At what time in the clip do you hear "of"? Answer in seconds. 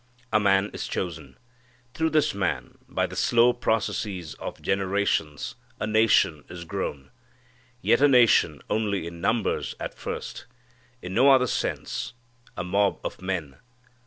4.39-4.59, 13.03-13.21